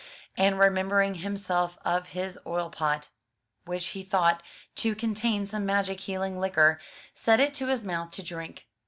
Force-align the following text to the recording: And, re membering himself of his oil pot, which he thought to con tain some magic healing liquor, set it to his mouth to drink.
And, 0.35 0.57
re 0.57 0.69
membering 0.69 1.17
himself 1.17 1.77
of 1.85 2.07
his 2.07 2.39
oil 2.47 2.71
pot, 2.71 3.09
which 3.65 3.89
he 3.89 4.01
thought 4.01 4.41
to 4.77 4.95
con 4.95 5.13
tain 5.13 5.45
some 5.45 5.63
magic 5.63 5.99
healing 5.99 6.39
liquor, 6.39 6.81
set 7.13 7.39
it 7.39 7.53
to 7.53 7.67
his 7.67 7.83
mouth 7.83 8.09
to 8.13 8.23
drink. 8.23 8.65